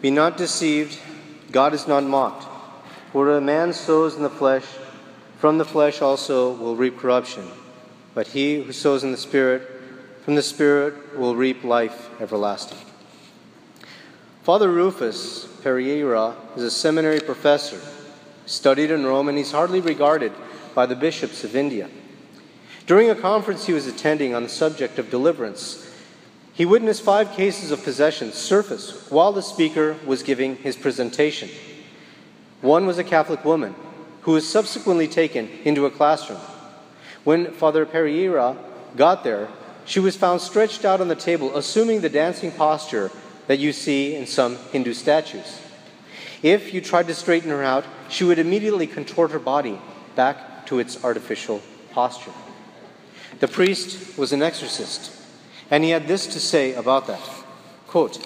Be 0.00 0.10
not 0.10 0.36
deceived, 0.36 0.98
God 1.50 1.74
is 1.74 1.88
not 1.88 2.04
mocked. 2.04 2.46
For 3.12 3.30
a 3.36 3.40
man 3.40 3.72
sows 3.72 4.14
in 4.14 4.22
the 4.22 4.30
flesh, 4.30 4.64
from 5.38 5.58
the 5.58 5.64
flesh 5.64 6.02
also 6.02 6.52
will 6.52 6.76
reap 6.76 6.98
corruption. 6.98 7.44
But 8.14 8.28
he 8.28 8.62
who 8.62 8.72
sows 8.72 9.02
in 9.02 9.10
the 9.10 9.16
Spirit, 9.16 9.62
from 10.24 10.34
the 10.34 10.42
Spirit 10.42 11.18
will 11.18 11.34
reap 11.34 11.64
life 11.64 12.10
everlasting. 12.20 12.78
Father 14.42 14.70
Rufus 14.70 15.46
Pereira 15.62 16.36
is 16.56 16.62
a 16.62 16.70
seminary 16.70 17.20
professor, 17.20 17.80
studied 18.46 18.90
in 18.90 19.04
Rome, 19.04 19.28
and 19.28 19.36
he's 19.36 19.52
hardly 19.52 19.80
regarded 19.80 20.32
by 20.74 20.86
the 20.86 20.96
bishops 20.96 21.44
of 21.44 21.56
India. 21.56 21.88
During 22.86 23.10
a 23.10 23.14
conference 23.14 23.66
he 23.66 23.72
was 23.72 23.86
attending 23.86 24.34
on 24.34 24.44
the 24.44 24.48
subject 24.48 24.98
of 24.98 25.10
deliverance, 25.10 25.87
he 26.58 26.66
witnessed 26.66 27.04
five 27.04 27.30
cases 27.34 27.70
of 27.70 27.84
possession 27.84 28.32
surface 28.32 29.08
while 29.12 29.30
the 29.30 29.40
speaker 29.40 29.96
was 30.04 30.24
giving 30.24 30.56
his 30.56 30.74
presentation. 30.74 31.48
One 32.62 32.84
was 32.84 32.98
a 32.98 33.04
Catholic 33.04 33.44
woman 33.44 33.76
who 34.22 34.32
was 34.32 34.48
subsequently 34.50 35.06
taken 35.06 35.48
into 35.62 35.86
a 35.86 35.90
classroom. 35.92 36.40
When 37.22 37.52
Father 37.52 37.86
Pereira 37.86 38.56
got 38.96 39.22
there, 39.22 39.46
she 39.84 40.00
was 40.00 40.16
found 40.16 40.40
stretched 40.40 40.84
out 40.84 41.00
on 41.00 41.06
the 41.06 41.14
table, 41.14 41.56
assuming 41.56 42.00
the 42.00 42.08
dancing 42.08 42.50
posture 42.50 43.12
that 43.46 43.60
you 43.60 43.72
see 43.72 44.16
in 44.16 44.26
some 44.26 44.56
Hindu 44.72 44.94
statues. 44.94 45.60
If 46.42 46.74
you 46.74 46.80
tried 46.80 47.06
to 47.06 47.14
straighten 47.14 47.50
her 47.50 47.62
out, 47.62 47.84
she 48.08 48.24
would 48.24 48.40
immediately 48.40 48.88
contort 48.88 49.30
her 49.30 49.38
body 49.38 49.80
back 50.16 50.66
to 50.66 50.80
its 50.80 51.04
artificial 51.04 51.62
posture. 51.92 52.32
The 53.38 53.46
priest 53.46 54.18
was 54.18 54.32
an 54.32 54.42
exorcist 54.42 55.17
and 55.70 55.84
he 55.84 55.90
had 55.90 56.08
this 56.08 56.26
to 56.28 56.40
say 56.40 56.74
about 56.74 57.06
that 57.06 57.20
quote, 57.88 58.24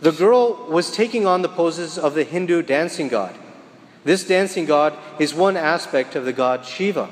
The 0.00 0.10
girl 0.10 0.66
was 0.68 0.90
taking 0.90 1.26
on 1.26 1.42
the 1.42 1.48
poses 1.48 1.96
of 1.96 2.14
the 2.14 2.24
Hindu 2.24 2.62
dancing 2.62 3.08
god. 3.08 3.36
This 4.02 4.26
dancing 4.26 4.64
god 4.64 4.98
is 5.20 5.34
one 5.34 5.56
aspect 5.56 6.16
of 6.16 6.24
the 6.24 6.32
god 6.32 6.64
Shiva. 6.64 7.10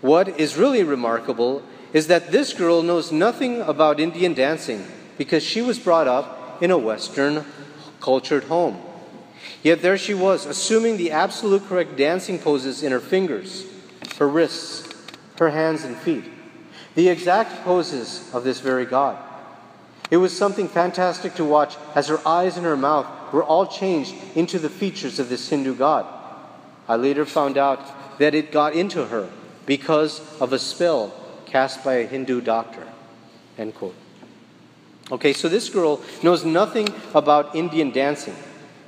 What 0.00 0.40
is 0.40 0.56
really 0.56 0.84
remarkable 0.84 1.62
is 1.92 2.06
that 2.06 2.30
this 2.30 2.52
girl 2.54 2.82
knows 2.82 3.12
nothing 3.12 3.60
about 3.60 4.00
Indian 4.00 4.34
dancing 4.34 4.86
because 5.18 5.42
she 5.42 5.60
was 5.60 5.78
brought 5.78 6.06
up 6.06 6.62
in 6.62 6.70
a 6.70 6.78
Western 6.78 7.44
cultured 8.00 8.44
home. 8.44 8.80
Yet 9.62 9.82
there 9.82 9.98
she 9.98 10.14
was, 10.14 10.46
assuming 10.46 10.96
the 10.96 11.10
absolute 11.10 11.66
correct 11.66 11.96
dancing 11.96 12.38
poses 12.38 12.82
in 12.82 12.92
her 12.92 13.00
fingers, 13.00 13.66
her 14.18 14.28
wrists, 14.28 14.94
her 15.38 15.50
hands, 15.50 15.84
and 15.84 15.96
feet 15.96 16.24
the 16.96 17.08
exact 17.08 17.62
poses 17.62 18.28
of 18.34 18.42
this 18.42 18.60
very 18.60 18.86
God. 18.86 19.16
It 20.10 20.16
was 20.16 20.36
something 20.36 20.66
fantastic 20.66 21.34
to 21.34 21.44
watch 21.44 21.76
as 21.94 22.08
her 22.08 22.26
eyes 22.26 22.56
and 22.56 22.64
her 22.64 22.76
mouth 22.76 23.06
were 23.32 23.44
all 23.44 23.66
changed 23.66 24.14
into 24.34 24.58
the 24.58 24.70
features 24.70 25.18
of 25.18 25.28
this 25.28 25.48
Hindu 25.48 25.74
god. 25.74 26.06
I 26.88 26.96
later 26.96 27.26
found 27.26 27.58
out 27.58 28.18
that 28.18 28.34
it 28.34 28.50
got 28.50 28.74
into 28.74 29.06
her 29.06 29.28
because 29.66 30.22
of 30.40 30.52
a 30.52 30.58
spell 30.58 31.12
cast 31.44 31.84
by 31.84 31.94
a 31.94 32.06
Hindu 32.06 32.40
doctor. 32.40 32.86
End 33.58 33.74
quote. 33.74 33.94
Okay, 35.10 35.32
so 35.32 35.48
this 35.48 35.68
girl 35.68 36.00
knows 36.22 36.44
nothing 36.44 36.88
about 37.14 37.54
Indian 37.54 37.90
dancing 37.90 38.36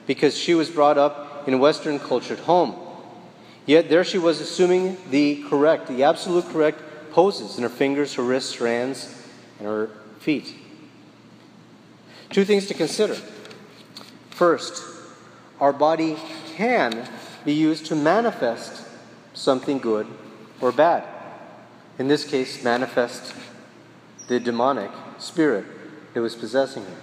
because 0.06 0.37
she 0.37 0.55
was 0.55 0.70
brought 0.70 0.97
up 0.97 1.47
in 1.47 1.55
a 1.55 1.59
Western 1.59 1.98
cultured 1.98 2.41
home. 2.41 2.75
Yet 3.67 3.91
there 3.91 4.05
she 4.05 4.19
was 4.19 4.41
assuming 4.41 4.97
the 5.11 5.45
correct, 5.48 5.89
the 5.89 6.05
absolute 6.05 6.47
correct 6.47 6.83
poses 7.19 7.56
in 7.56 7.64
her 7.64 7.69
fingers, 7.69 8.14
her 8.14 8.22
wrists, 8.22 8.55
her 8.55 8.69
hands, 8.69 9.12
and 9.58 9.66
her 9.66 9.91
feet. 10.20 10.55
Two 12.30 12.44
things 12.44 12.69
to 12.69 12.75
consider. 12.75 13.16
First, 14.30 14.84
our 15.58 15.72
body 15.72 16.16
can 16.55 17.08
be 17.44 17.52
used 17.52 17.86
to 17.86 17.97
manifest 17.97 18.86
something 19.34 19.80
good 19.80 20.06
or 20.60 20.70
bad. 20.70 21.03
In 21.98 22.06
this 22.06 22.25
case, 22.25 22.62
manifest 22.62 23.34
the 24.28 24.38
demonic 24.38 24.93
spirit 25.19 25.64
that 26.14 26.20
was 26.20 26.37
possessing 26.37 26.84
her. 26.84 27.00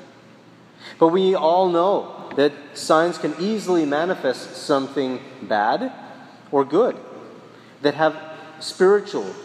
But 0.98 1.10
we 1.10 1.36
all 1.36 1.68
know 1.68 2.32
that 2.38 2.54
signs 2.74 3.18
can 3.18 3.36
easily 3.38 3.86
manifest 3.86 4.56
something 4.56 5.20
bad 5.42 5.92
or 6.54 6.64
good 6.64 6.96
that 7.82 7.96
have 7.96 8.16
spiritual 8.62 9.36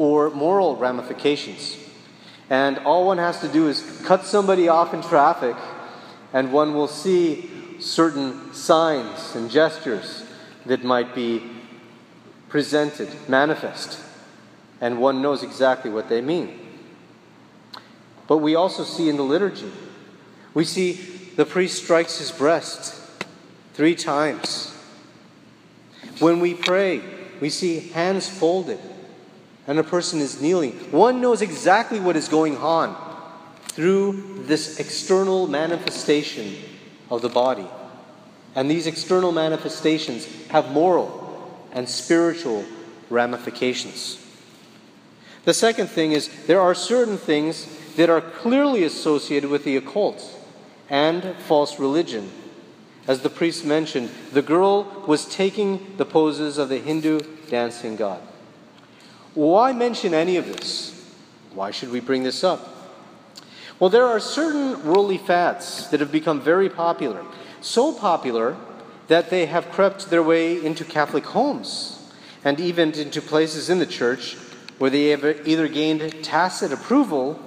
or 0.00 0.30
moral 0.30 0.76
ramifications. 0.76 1.76
And 2.48 2.78
all 2.78 3.06
one 3.06 3.18
has 3.18 3.38
to 3.42 3.48
do 3.48 3.68
is 3.68 4.00
cut 4.06 4.24
somebody 4.24 4.66
off 4.66 4.94
in 4.94 5.02
traffic, 5.02 5.54
and 6.32 6.54
one 6.54 6.72
will 6.72 6.88
see 6.88 7.50
certain 7.80 8.54
signs 8.54 9.36
and 9.36 9.50
gestures 9.50 10.24
that 10.64 10.82
might 10.84 11.14
be 11.14 11.42
presented, 12.48 13.10
manifest, 13.28 14.00
and 14.80 14.98
one 14.98 15.20
knows 15.20 15.42
exactly 15.42 15.90
what 15.90 16.08
they 16.08 16.22
mean. 16.22 16.58
But 18.26 18.38
we 18.38 18.54
also 18.54 18.84
see 18.84 19.10
in 19.10 19.18
the 19.18 19.22
liturgy, 19.22 19.70
we 20.54 20.64
see 20.64 20.92
the 21.36 21.44
priest 21.44 21.82
strikes 21.82 22.16
his 22.16 22.32
breast 22.32 22.98
three 23.74 23.94
times. 23.94 24.74
When 26.20 26.40
we 26.40 26.54
pray, 26.54 27.02
we 27.38 27.50
see 27.50 27.80
hands 27.90 28.26
folded 28.26 28.80
and 29.66 29.78
a 29.78 29.84
person 29.84 30.20
is 30.20 30.40
kneeling, 30.40 30.72
one 30.90 31.20
knows 31.20 31.42
exactly 31.42 32.00
what 32.00 32.16
is 32.16 32.28
going 32.28 32.56
on 32.56 32.96
through 33.68 34.44
this 34.46 34.80
external 34.80 35.46
manifestation 35.46 36.56
of 37.10 37.22
the 37.22 37.28
body. 37.28 37.68
And 38.54 38.70
these 38.70 38.86
external 38.86 39.32
manifestations 39.32 40.26
have 40.48 40.72
moral 40.72 41.20
and 41.72 41.88
spiritual 41.88 42.64
ramifications. 43.08 44.24
The 45.44 45.54
second 45.54 45.86
thing 45.86 46.12
is 46.12 46.28
there 46.46 46.60
are 46.60 46.74
certain 46.74 47.16
things 47.16 47.68
that 47.96 48.10
are 48.10 48.20
clearly 48.20 48.84
associated 48.84 49.50
with 49.50 49.64
the 49.64 49.76
occult 49.76 50.22
and 50.88 51.34
false 51.36 51.78
religion. 51.78 52.30
As 53.06 53.22
the 53.22 53.30
priest 53.30 53.64
mentioned, 53.64 54.10
the 54.32 54.42
girl 54.42 55.04
was 55.06 55.26
taking 55.26 55.96
the 55.96 56.04
poses 56.04 56.58
of 56.58 56.68
the 56.68 56.78
Hindu 56.78 57.20
dancing 57.48 57.96
god. 57.96 58.20
Why 59.34 59.72
mention 59.72 60.12
any 60.12 60.36
of 60.36 60.46
this? 60.46 60.90
Why 61.54 61.70
should 61.70 61.90
we 61.90 62.00
bring 62.00 62.22
this 62.22 62.42
up? 62.42 62.68
Well, 63.78 63.90
there 63.90 64.06
are 64.06 64.20
certain 64.20 64.84
worldly 64.84 65.18
fads 65.18 65.88
that 65.90 66.00
have 66.00 66.12
become 66.12 66.40
very 66.40 66.68
popular. 66.68 67.24
So 67.60 67.92
popular 67.92 68.56
that 69.08 69.30
they 69.30 69.46
have 69.46 69.70
crept 69.70 70.10
their 70.10 70.22
way 70.22 70.62
into 70.64 70.84
Catholic 70.84 71.24
homes 71.26 72.12
and 72.44 72.60
even 72.60 72.92
into 72.92 73.22
places 73.22 73.70
in 73.70 73.78
the 73.78 73.86
church 73.86 74.36
where 74.78 74.90
they 74.90 75.08
have 75.08 75.24
either 75.46 75.68
gained 75.68 76.24
tacit 76.24 76.72
approval 76.72 77.40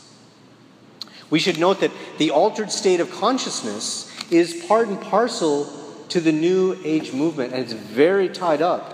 We 1.29 1.39
should 1.39 1.59
note 1.59 1.79
that 1.79 1.91
the 2.17 2.31
altered 2.31 2.71
state 2.71 2.99
of 2.99 3.11
consciousness 3.11 4.11
is 4.31 4.65
part 4.67 4.87
and 4.87 4.99
parcel 5.01 5.65
to 6.09 6.19
the 6.19 6.31
New 6.31 6.77
Age 6.83 7.13
movement, 7.13 7.53
and 7.53 7.63
it's 7.63 7.73
very 7.73 8.29
tied 8.29 8.61
up 8.61 8.93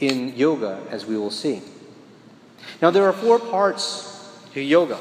in 0.00 0.34
yoga, 0.36 0.80
as 0.90 1.06
we 1.06 1.16
will 1.16 1.30
see. 1.30 1.62
Now, 2.80 2.90
there 2.90 3.04
are 3.04 3.12
four 3.12 3.38
parts 3.38 4.32
to 4.54 4.60
yoga. 4.60 4.98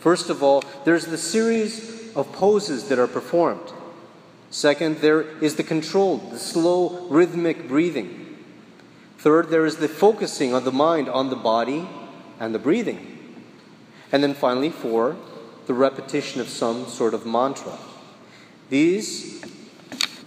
First 0.00 0.30
of 0.30 0.42
all, 0.42 0.64
there's 0.84 1.06
the 1.06 1.18
series 1.18 2.14
of 2.14 2.32
poses 2.32 2.88
that 2.88 2.98
are 2.98 3.06
performed. 3.06 3.72
Second, 4.50 4.98
there 4.98 5.22
is 5.42 5.56
the 5.56 5.62
controlled, 5.62 6.30
the 6.30 6.38
slow, 6.38 7.06
rhythmic 7.08 7.68
breathing. 7.68 8.38
Third, 9.18 9.48
there 9.48 9.66
is 9.66 9.76
the 9.76 9.88
focusing 9.88 10.54
of 10.54 10.64
the 10.64 10.72
mind 10.72 11.08
on 11.08 11.30
the 11.30 11.36
body 11.36 11.88
and 12.38 12.54
the 12.54 12.58
breathing. 12.58 13.18
And 14.12 14.22
then 14.22 14.34
finally, 14.34 14.70
four, 14.70 15.16
the 15.66 15.74
repetition 15.74 16.40
of 16.40 16.48
some 16.48 16.86
sort 16.86 17.14
of 17.14 17.26
mantra. 17.26 17.76
These, 18.70 19.44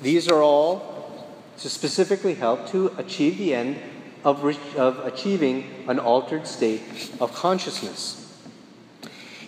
these 0.01 0.27
are 0.27 0.41
all 0.41 1.27
to 1.57 1.69
specifically 1.69 2.35
help 2.35 2.69
to 2.69 2.93
achieve 2.97 3.37
the 3.37 3.53
end 3.53 3.77
of, 4.23 4.43
of 4.77 5.05
achieving 5.05 5.85
an 5.87 5.99
altered 5.99 6.47
state 6.47 7.11
of 7.19 7.33
consciousness. 7.33 8.15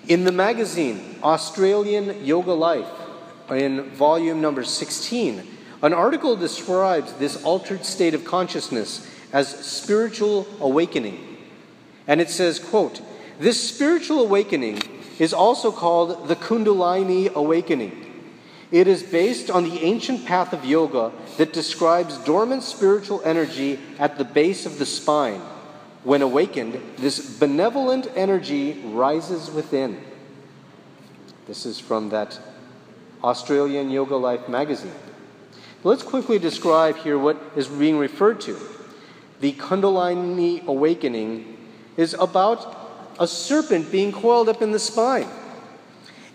In 0.08 0.24
the 0.24 0.32
magazine 0.32 1.18
Australian 1.24 2.26
Yoga 2.26 2.54
Life, 2.54 2.90
in 3.50 3.90
volume 3.92 4.42
number 4.42 4.64
16, 4.64 5.48
an 5.84 5.94
article 5.94 6.36
describes 6.36 7.14
this 7.14 7.44
altered 7.44 7.86
state 7.86 8.14
of 8.14 8.24
consciousness 8.24 9.08
as 9.34 9.48
spiritual 9.66 10.48
awakening. 10.60 11.38
And 12.08 12.22
it 12.22 12.30
says, 12.30 12.60
quote, 12.60 13.02
this 13.40 13.70
spiritual 13.70 14.22
awakening 14.22 14.82
is 15.22 15.34
also 15.34 15.72
called 15.72 16.28
the 16.28 16.36
Kundalini 16.36 17.32
awakening. 17.36 18.12
It 18.72 18.88
is 18.88 19.04
based 19.04 19.52
on 19.52 19.66
the 19.66 19.80
ancient 19.82 20.26
path 20.26 20.52
of 20.52 20.66
yoga 20.66 21.12
that 21.38 21.54
describes 21.54 22.18
dormant 22.18 22.64
spiritual 22.64 23.22
energy 23.24 23.80
at 24.00 24.18
the 24.18 24.24
base 24.24 24.66
of 24.66 24.80
the 24.80 24.86
spine. 24.88 25.40
When 26.04 26.24
awakened, 26.24 26.82
this 26.98 27.38
benevolent 27.38 28.08
energy 28.16 28.82
rises 28.84 29.52
within. 29.52 30.02
This 31.46 31.68
is 31.68 31.80
from 31.80 32.10
that 32.10 32.40
Australian 33.24 33.92
Yoga 33.92 34.16
Life 34.16 34.50
magazine. 34.50 34.96
Let's 35.84 36.02
quickly 36.02 36.40
describe 36.40 36.96
here 36.96 37.20
what 37.20 37.38
is 37.56 37.68
being 37.68 38.00
referred 38.00 38.42
to. 38.42 38.58
The 39.40 39.54
Kundalini 39.54 40.66
awakening 40.66 41.58
is 41.96 42.16
about 42.16 42.81
a 43.22 43.28
serpent 43.28 43.92
being 43.92 44.12
coiled 44.12 44.50
up 44.50 44.64
in 44.64 44.72
the 44.72 44.80
spine. 44.80 45.28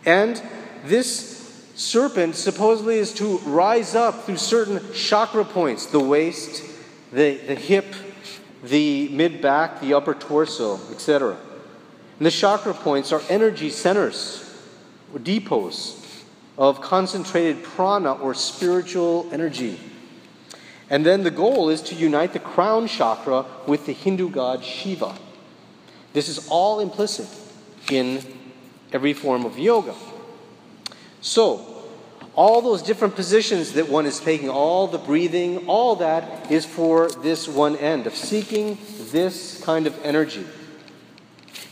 And 0.06 0.40
this 0.84 1.36
serpent 1.74 2.36
supposedly 2.36 2.98
is 2.98 3.12
to 3.14 3.38
rise 3.38 3.96
up 3.96 4.22
through 4.22 4.36
certain 4.36 4.80
chakra 4.94 5.44
points 5.44 5.86
the 5.86 5.98
waist, 5.98 6.62
the, 7.12 7.38
the 7.38 7.56
hip, 7.56 7.86
the 8.62 9.08
mid 9.08 9.42
back, 9.42 9.80
the 9.80 9.94
upper 9.94 10.14
torso, 10.14 10.78
etc. 10.92 11.36
And 12.18 12.26
the 12.26 12.30
chakra 12.30 12.72
points 12.72 13.10
are 13.10 13.20
energy 13.28 13.68
centers 13.70 14.44
or 15.12 15.18
depots 15.18 16.24
of 16.56 16.80
concentrated 16.80 17.64
prana 17.64 18.12
or 18.12 18.32
spiritual 18.32 19.28
energy. 19.32 19.80
And 20.88 21.04
then 21.04 21.24
the 21.24 21.32
goal 21.32 21.68
is 21.68 21.82
to 21.82 21.96
unite 21.96 22.32
the 22.32 22.38
crown 22.38 22.86
chakra 22.86 23.44
with 23.66 23.86
the 23.86 23.92
Hindu 23.92 24.30
god 24.30 24.62
Shiva. 24.62 25.18
This 26.16 26.30
is 26.30 26.48
all 26.48 26.80
implicit 26.80 27.28
in 27.90 28.22
every 28.90 29.12
form 29.12 29.44
of 29.44 29.58
yoga. 29.58 29.94
So, 31.20 31.84
all 32.34 32.62
those 32.62 32.80
different 32.80 33.14
positions 33.14 33.74
that 33.74 33.90
one 33.90 34.06
is 34.06 34.18
taking, 34.18 34.48
all 34.48 34.86
the 34.86 34.96
breathing, 34.96 35.66
all 35.66 35.96
that 35.96 36.50
is 36.50 36.64
for 36.64 37.10
this 37.10 37.46
one 37.46 37.76
end 37.76 38.06
of 38.06 38.14
seeking 38.14 38.78
this 39.10 39.62
kind 39.62 39.86
of 39.86 39.94
energy. 40.02 40.46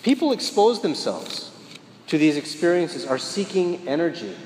People 0.03 0.33
expose 0.33 0.83
themselves 0.83 1.51
to 2.09 2.19
these 2.19 2.37
experiences 2.37 3.07
are 3.07 3.17
seeking 3.17 3.89
energy 3.89 4.37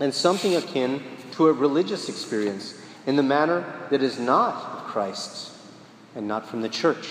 and 0.00 0.14
something 0.14 0.56
akin 0.56 1.02
to 1.32 1.48
a 1.48 1.52
religious 1.52 2.08
experience 2.08 2.80
in 3.04 3.16
the 3.16 3.22
manner 3.22 3.62
that 3.90 4.02
is 4.02 4.18
not 4.18 4.54
of 4.54 4.84
Christ's 4.84 5.54
and 6.14 6.26
not 6.26 6.48
from 6.48 6.62
the 6.62 6.70
church. 6.70 7.10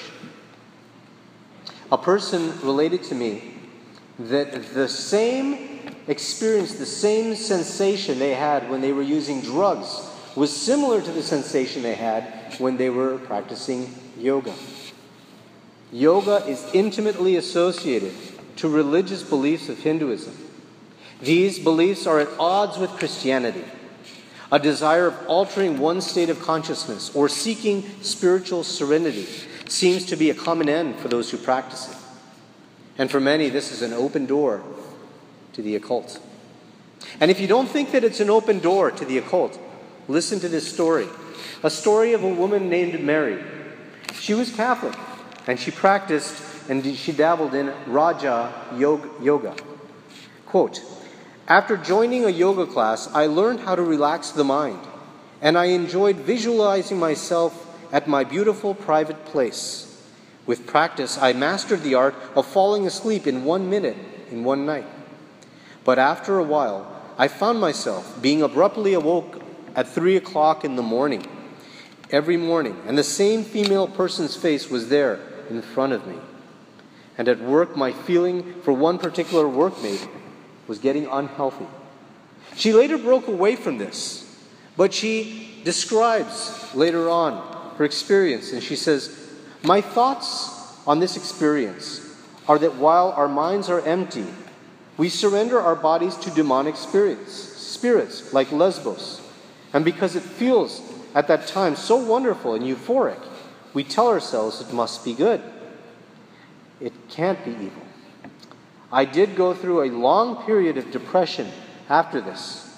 A 1.91 1.97
person 1.97 2.59
related 2.61 3.03
to 3.03 3.15
me 3.15 3.53
that 4.17 4.73
the 4.73 4.87
same 4.87 5.95
experience, 6.07 6.75
the 6.75 6.85
same 6.85 7.35
sensation 7.35 8.19
they 8.19 8.33
had 8.33 8.69
when 8.69 8.81
they 8.81 8.91
were 8.91 9.01
using 9.01 9.41
drugs 9.41 10.09
was 10.35 10.55
similar 10.55 11.01
to 11.01 11.11
the 11.11 11.23
sensation 11.23 11.83
they 11.83 11.95
had 11.95 12.55
when 12.59 12.77
they 12.77 12.89
were 12.89 13.17
practicing 13.19 13.93
yoga. 14.17 14.53
Yoga 15.91 16.45
is 16.47 16.65
intimately 16.73 17.35
associated 17.37 18.13
to 18.57 18.67
religious 18.67 19.23
beliefs 19.23 19.69
of 19.69 19.79
Hinduism. 19.79 20.35
These 21.21 21.59
beliefs 21.59 22.07
are 22.07 22.19
at 22.19 22.29
odds 22.39 22.77
with 22.77 22.89
Christianity. 22.91 23.63
A 24.51 24.59
desire 24.59 25.07
of 25.07 25.27
altering 25.27 25.79
one 25.79 26.01
state 26.01 26.29
of 26.29 26.41
consciousness 26.41 27.13
or 27.15 27.29
seeking 27.29 27.83
spiritual 28.01 28.63
serenity 28.63 29.27
seems 29.71 30.06
to 30.06 30.15
be 30.15 30.29
a 30.29 30.35
common 30.35 30.69
end 30.69 30.97
for 30.97 31.07
those 31.07 31.31
who 31.31 31.38
practice 31.38 31.91
it. 31.91 31.97
And 32.97 33.12
for 33.12 33.19
many, 33.19 33.50
this 33.50 33.71
is 33.71 33.81
an 33.81 33.94
open 33.94 34.25
door 34.25 34.63
to 35.53 35.62
the 35.62 35.75
occult. 35.75 36.19
And 37.19 37.29
if 37.29 37.39
you 37.39 37.47
don't 37.47 37.67
think 37.67 37.91
that 37.91 38.03
it's 38.03 38.19
an 38.19 38.29
open 38.29 38.59
door 38.59 38.91
to 38.91 39.06
the 39.06 39.17
occult, 39.17 39.59
listen 40.07 40.39
to 40.39 40.50
this 40.50 40.71
story 40.71 41.07
a 41.63 41.69
story 41.69 42.13
of 42.13 42.23
a 42.23 42.29
woman 42.29 42.69
named 42.69 43.00
Mary. 43.01 43.44
She 44.13 44.33
was 44.33 44.53
Catholic, 44.53 44.95
and 45.47 45.59
she 45.59 45.71
practiced 45.71 46.44
and 46.69 46.95
she 46.95 47.12
dabbled 47.12 47.53
in 47.53 47.73
Raja 47.88 48.53
Yoga. 48.77 49.56
Quote 50.45 50.81
After 51.47 51.77
joining 51.77 52.25
a 52.25 52.29
yoga 52.29 52.65
class, 52.65 53.07
I 53.13 53.27
learned 53.27 53.62
how 53.62 53.75
to 53.75 53.81
relax 53.81 54.31
the 54.31 54.44
mind, 54.44 54.79
and 55.41 55.57
I 55.57 55.65
enjoyed 55.65 56.17
visualizing 56.17 57.00
myself 57.00 57.64
at 57.95 58.09
my 58.09 58.25
beautiful 58.25 58.75
private 58.75 59.24
place. 59.24 60.06
With 60.45 60.68
practice, 60.68 61.18
I 61.18 61.31
mastered 61.31 61.81
the 61.81 61.95
art 61.95 62.13
of 62.36 62.45
falling 62.45 62.86
asleep 62.86 63.25
in 63.25 63.45
one 63.45 63.69
minute 63.69 63.95
in 64.30 64.44
one 64.44 64.65
night. 64.65 64.83
But 65.86 65.97
after 65.97 66.38
a 66.38 66.44
while, 66.44 66.92
I 67.18 67.30
found 67.30 67.62
myself 67.62 68.21
being 68.21 68.42
abruptly 68.42 68.95
awoke 68.95 69.42
at 69.77 69.88
three 69.88 70.18
o'clock 70.18 70.65
in 70.65 70.75
the 70.75 70.81
morning, 70.81 71.25
every 72.12 72.36
morning, 72.36 72.75
and 72.86 72.97
the 72.97 73.03
same 73.03 73.45
female 73.45 73.88
person's 73.88 74.36
face 74.36 74.69
was 74.69 74.89
there 74.89 75.22
in 75.50 75.62
front 75.62 75.93
of 75.93 76.05
me. 76.05 76.17
And 77.17 77.29
at 77.29 77.39
work, 77.39 77.77
my 77.77 77.93
feeling 77.93 78.62
for 78.63 78.74
one 78.74 78.98
particular 78.98 79.46
workmate 79.46 80.05
was 80.67 80.79
getting 80.79 81.05
unhealthy. 81.05 81.67
She 82.58 82.74
later 82.74 82.98
broke 82.98 83.29
away 83.29 83.55
from 83.55 83.77
this, 83.77 84.38
but 84.75 84.93
she 84.93 85.62
describes 85.63 86.75
later 86.75 87.10
on 87.10 87.54
her 87.77 87.86
experience, 87.86 88.51
and 88.51 88.63
she 88.63 88.75
says, 88.75 89.29
my 89.63 89.82
thoughts 89.82 90.77
on 90.86 91.00
this 91.00 91.17
experience 91.17 92.01
are 92.48 92.60
that 92.60 92.75
while 92.75 93.12
our 93.12 93.27
minds 93.27 93.70
are 93.70 93.82
empty, 93.82 94.27
we 94.98 95.10
surrender 95.10 95.60
our 95.60 95.75
bodies 95.75 96.15
to 96.17 96.32
demonic 96.32 96.75
spirits, 96.75 97.34
spirits 97.34 98.34
like 98.34 98.51
Lesbos. 98.51 99.22
And 99.74 99.84
because 99.84 100.15
it 100.15 100.24
feels 100.24 100.82
at 101.13 101.27
that 101.27 101.48
time 101.48 101.75
so 101.75 101.96
wonderful 101.96 102.53
and 102.53 102.63
euphoric, 102.63 103.20
we 103.74 103.84
tell 103.84 104.08
ourselves 104.08 104.62
it 104.62 104.72
must 104.72 105.03
be 105.03 105.13
good. 105.13 105.41
It 106.79 106.94
can't 107.10 107.44
be 107.44 107.51
evil. 107.51 107.82
I 108.91 109.03
did 109.05 109.36
go 109.36 109.53
through 109.53 109.84
a 109.84 109.91
long 109.91 110.46
period 110.46 110.77
of 110.77 110.91
depression 110.91 111.51
after 111.89 112.22
this, 112.22 112.77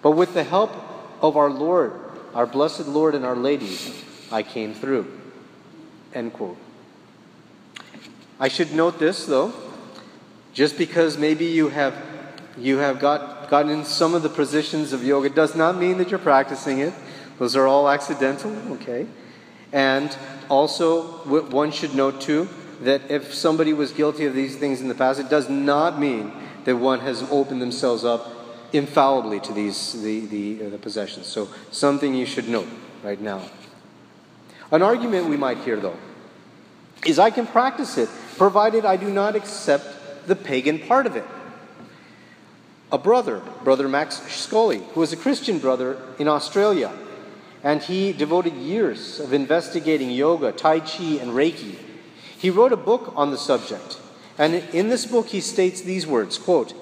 but 0.00 0.12
with 0.12 0.34
the 0.34 0.44
help 0.44 0.72
of 1.20 1.36
our 1.36 1.50
Lord, 1.50 1.92
our 2.34 2.46
blessed 2.46 2.88
Lord 2.88 3.14
and 3.14 3.24
Our 3.24 3.36
Lady, 3.36 3.78
I 4.32 4.42
came 4.42 4.74
through. 4.74 5.06
End 6.14 6.32
quote. 6.32 6.56
I 8.40 8.48
should 8.48 8.72
note 8.72 8.98
this, 8.98 9.26
though. 9.26 9.52
Just 10.52 10.76
because 10.76 11.16
maybe 11.16 11.44
you 11.44 11.68
have, 11.68 11.94
you 12.58 12.78
have 12.78 12.98
got, 12.98 13.48
gotten 13.48 13.70
in 13.70 13.84
some 13.84 14.14
of 14.14 14.22
the 14.22 14.28
positions 14.28 14.92
of 14.92 15.04
yoga 15.04 15.30
does 15.30 15.54
not 15.54 15.78
mean 15.78 15.98
that 15.98 16.10
you're 16.10 16.18
practicing 16.18 16.80
it. 16.80 16.92
Those 17.38 17.56
are 17.56 17.66
all 17.66 17.88
accidental, 17.88 18.50
okay? 18.72 19.06
And 19.72 20.16
also, 20.48 21.02
one 21.50 21.70
should 21.70 21.94
note 21.94 22.20
too 22.20 22.48
that 22.80 23.10
if 23.10 23.32
somebody 23.32 23.72
was 23.72 23.92
guilty 23.92 24.26
of 24.26 24.34
these 24.34 24.56
things 24.56 24.80
in 24.80 24.88
the 24.88 24.94
past, 24.94 25.20
it 25.20 25.30
does 25.30 25.48
not 25.48 25.98
mean 25.98 26.32
that 26.64 26.76
one 26.76 27.00
has 27.00 27.22
opened 27.30 27.62
themselves 27.62 28.04
up 28.04 28.28
infallibly 28.72 29.40
to 29.40 29.52
these 29.52 30.02
the, 30.02 30.26
the, 30.26 30.66
uh, 30.66 30.70
the 30.70 30.78
possessions. 30.78 31.26
So 31.26 31.48
something 31.70 32.14
you 32.14 32.26
should 32.26 32.48
note 32.48 32.68
right 33.02 33.20
now. 33.20 33.42
An 34.72 34.80
argument 34.80 35.28
we 35.28 35.36
might 35.36 35.58
hear, 35.58 35.76
though, 35.76 35.98
is 37.04 37.18
I 37.18 37.30
can 37.30 37.46
practice 37.46 37.98
it, 37.98 38.08
provided 38.38 38.86
I 38.86 38.96
do 38.96 39.10
not 39.10 39.36
accept 39.36 40.26
the 40.26 40.34
pagan 40.34 40.78
part 40.78 41.06
of 41.06 41.14
it. 41.14 41.24
A 42.90 42.96
brother, 42.96 43.42
Brother 43.64 43.86
Max 43.86 44.22
Scully, 44.32 44.82
who 44.94 45.00
was 45.00 45.12
a 45.12 45.16
Christian 45.16 45.58
brother 45.58 45.98
in 46.18 46.26
Australia, 46.26 46.90
and 47.62 47.82
he 47.82 48.14
devoted 48.14 48.54
years 48.54 49.20
of 49.20 49.34
investigating 49.34 50.10
yoga, 50.10 50.52
Tai 50.52 50.80
Chi, 50.80 51.18
and 51.20 51.32
Reiki. 51.32 51.76
He 52.38 52.48
wrote 52.48 52.72
a 52.72 52.76
book 52.76 53.12
on 53.14 53.30
the 53.30 53.38
subject, 53.38 53.98
and 54.38 54.54
in 54.54 54.88
this 54.88 55.04
book 55.04 55.28
he 55.28 55.40
states 55.40 55.82
these 55.82 56.06
words 56.06 56.38
quote, 56.38 56.72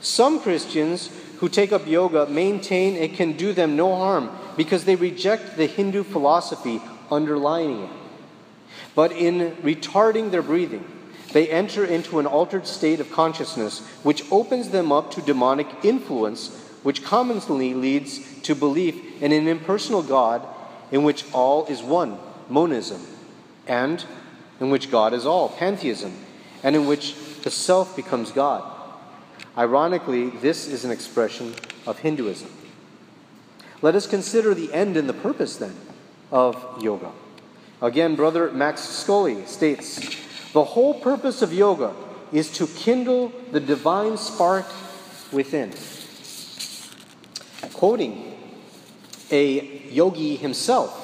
Some 0.00 0.40
Christians 0.40 1.10
who 1.38 1.48
take 1.48 1.72
up 1.72 1.86
yoga 1.86 2.26
maintain 2.26 2.94
it 2.94 3.14
can 3.14 3.32
do 3.32 3.52
them 3.52 3.74
no 3.74 3.96
harm 3.96 4.30
because 4.56 4.84
they 4.84 4.94
reject 4.94 5.56
the 5.56 5.66
Hindu 5.66 6.04
philosophy 6.04 6.80
underlying 7.10 7.84
it. 7.84 7.90
But 8.94 9.12
in 9.12 9.56
retarding 9.56 10.30
their 10.30 10.42
breathing, 10.42 10.84
they 11.32 11.48
enter 11.48 11.84
into 11.84 12.18
an 12.18 12.26
altered 12.26 12.66
state 12.66 13.00
of 13.00 13.12
consciousness 13.12 13.80
which 14.02 14.30
opens 14.32 14.70
them 14.70 14.90
up 14.90 15.12
to 15.12 15.22
demonic 15.22 15.68
influence, 15.84 16.48
which 16.82 17.04
commonly 17.04 17.74
leads 17.74 18.40
to 18.42 18.54
belief 18.54 19.22
in 19.22 19.32
an 19.32 19.46
impersonal 19.46 20.02
God 20.02 20.46
in 20.90 21.04
which 21.04 21.24
all 21.32 21.66
is 21.66 21.82
one, 21.82 22.18
monism, 22.48 23.06
and 23.66 24.04
in 24.58 24.70
which 24.70 24.90
God 24.90 25.14
is 25.14 25.24
all, 25.24 25.50
pantheism, 25.50 26.12
and 26.62 26.74
in 26.74 26.86
which 26.86 27.14
the 27.42 27.50
self 27.50 27.94
becomes 27.94 28.32
God. 28.32 28.64
Ironically, 29.56 30.30
this 30.30 30.66
is 30.66 30.84
an 30.84 30.90
expression 30.90 31.54
of 31.86 31.98
Hinduism. 32.00 32.50
Let 33.82 33.94
us 33.94 34.06
consider 34.06 34.52
the 34.52 34.72
end 34.72 34.96
and 34.96 35.08
the 35.08 35.14
purpose 35.14 35.56
then 35.56 35.74
of 36.30 36.82
yoga. 36.82 37.12
Again, 37.82 38.14
Brother 38.14 38.50
Max 38.52 38.82
Scully 38.82 39.44
states 39.46 39.98
the 40.52 40.64
whole 40.64 40.94
purpose 40.94 41.42
of 41.42 41.52
yoga 41.52 41.94
is 42.32 42.50
to 42.52 42.66
kindle 42.66 43.32
the 43.52 43.60
divine 43.60 44.16
spark 44.16 44.66
within. 45.32 45.72
Quoting 47.72 48.36
a 49.30 49.88
yogi 49.88 50.36
himself, 50.36 50.96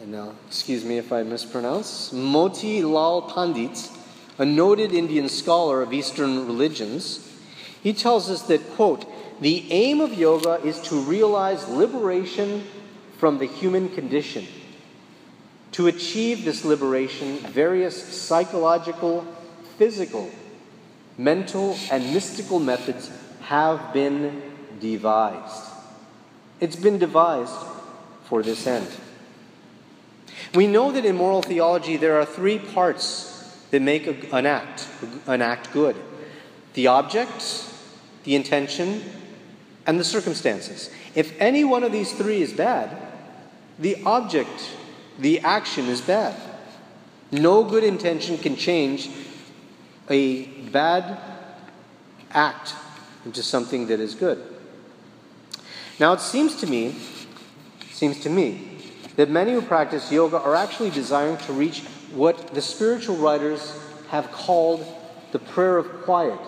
and 0.00 0.12
now 0.12 0.32
excuse 0.46 0.84
me 0.84 0.96
if 0.98 1.12
I 1.12 1.22
mispronounce, 1.22 2.12
Moti 2.12 2.82
Lal 2.82 3.22
Pandit, 3.22 3.90
a 4.38 4.44
noted 4.44 4.92
Indian 4.92 5.28
scholar 5.28 5.82
of 5.82 5.92
Eastern 5.92 6.46
religions, 6.46 7.22
he 7.82 7.92
tells 7.92 8.30
us 8.30 8.42
that, 8.42 8.60
quote, 8.74 9.06
the 9.40 9.70
aim 9.70 10.00
of 10.00 10.14
yoga 10.14 10.60
is 10.64 10.80
to 10.82 10.96
realize 10.96 11.68
liberation 11.68 12.64
from 13.18 13.38
the 13.38 13.46
human 13.46 13.88
condition 13.88 14.46
to 15.72 15.86
achieve 15.88 16.44
this 16.44 16.64
liberation, 16.64 17.38
various 17.38 17.96
psychological, 18.02 19.26
physical, 19.78 20.30
mental, 21.18 21.76
and 21.90 22.14
mystical 22.14 22.58
methods 22.58 23.10
have 23.42 23.92
been 23.92 24.42
devised. 24.80 25.64
It's 26.60 26.76
been 26.76 26.98
devised 26.98 27.54
for 28.24 28.42
this 28.42 28.66
end. 28.66 28.88
We 30.54 30.66
know 30.66 30.92
that 30.92 31.04
in 31.04 31.16
moral 31.16 31.42
theology 31.42 31.96
there 31.96 32.18
are 32.18 32.24
three 32.24 32.58
parts 32.58 33.32
that 33.70 33.82
make 33.82 34.06
an 34.32 34.46
act, 34.46 34.88
an 35.26 35.42
act 35.42 35.72
good 35.72 35.96
the 36.74 36.88
object, 36.88 37.72
the 38.24 38.34
intention, 38.34 39.02
and 39.86 39.98
the 39.98 40.04
circumstances. 40.04 40.90
If 41.14 41.34
any 41.40 41.64
one 41.64 41.84
of 41.84 41.90
these 41.92 42.12
three 42.12 42.42
is 42.42 42.52
bad, 42.52 43.05
the 43.78 44.02
object 44.04 44.70
the 45.18 45.40
action 45.40 45.86
is 45.86 46.00
bad. 46.00 46.34
No 47.32 47.64
good 47.64 47.84
intention 47.84 48.38
can 48.38 48.56
change 48.56 49.10
a 50.08 50.44
bad 50.70 51.18
act 52.30 52.74
into 53.24 53.42
something 53.42 53.86
that 53.88 53.98
is 53.98 54.14
good. 54.14 54.42
Now 55.98 56.12
it 56.12 56.20
seems 56.20 56.56
to 56.56 56.66
me, 56.66 56.94
seems 57.90 58.20
to 58.20 58.30
me, 58.30 58.78
that 59.16 59.30
many 59.30 59.52
who 59.52 59.62
practice 59.62 60.12
yoga 60.12 60.38
are 60.38 60.54
actually 60.54 60.90
desiring 60.90 61.38
to 61.38 61.52
reach 61.52 61.82
what 62.12 62.54
the 62.54 62.62
spiritual 62.62 63.16
writers 63.16 63.78
have 64.08 64.30
called 64.30 64.86
the 65.32 65.38
prayer 65.38 65.78
of 65.78 66.02
quiet 66.02 66.38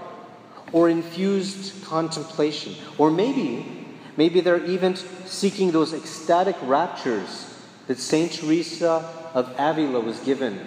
or 0.72 0.88
infused 0.88 1.84
contemplation. 1.84 2.74
Or 2.98 3.10
maybe, 3.10 3.77
maybe 4.18 4.40
they're 4.40 4.64
even 4.66 4.96
seeking 4.96 5.70
those 5.70 5.94
ecstatic 5.94 6.56
raptures 6.62 7.54
that 7.86 7.98
St. 7.98 8.32
Teresa 8.32 9.08
of 9.32 9.54
Avila 9.56 10.00
was 10.00 10.18
given 10.20 10.58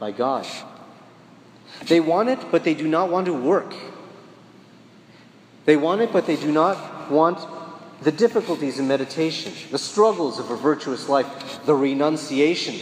by 0.00 0.10
God. 0.10 0.44
They 1.86 2.00
want 2.00 2.28
it, 2.28 2.40
but 2.50 2.64
they 2.64 2.74
do 2.74 2.88
not 2.88 3.10
want 3.10 3.26
to 3.26 3.32
work. 3.32 3.72
They 5.64 5.76
want 5.76 6.00
it, 6.00 6.12
but 6.12 6.26
they 6.26 6.36
do 6.36 6.50
not 6.50 7.10
want 7.10 7.38
the 8.02 8.10
difficulties 8.10 8.80
in 8.80 8.88
meditation, 8.88 9.52
the 9.70 9.78
struggles 9.78 10.40
of 10.40 10.50
a 10.50 10.56
virtuous 10.56 11.08
life, 11.08 11.64
the 11.64 11.74
renunciation 11.74 12.74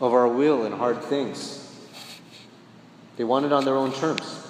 of 0.00 0.14
our 0.14 0.28
will 0.28 0.64
and 0.64 0.74
hard 0.74 1.02
things. 1.02 1.56
They 3.16 3.24
want 3.24 3.44
it 3.44 3.52
on 3.52 3.64
their 3.64 3.76
own 3.76 3.92
terms. 3.92 4.46